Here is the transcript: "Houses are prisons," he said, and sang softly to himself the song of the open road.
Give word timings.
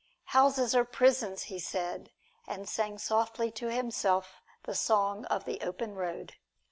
"Houses 0.33 0.73
are 0.73 0.83
prisons," 0.83 1.43
he 1.43 1.59
said, 1.59 2.11
and 2.47 2.67
sang 2.67 2.97
softly 2.97 3.51
to 3.51 3.71
himself 3.71 4.41
the 4.63 4.73
song 4.73 5.25
of 5.25 5.45
the 5.45 5.61
open 5.61 5.93
road. 5.93 6.37